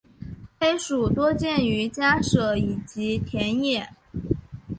[0.59, 3.87] 黑鼠多见于家舍以及田野。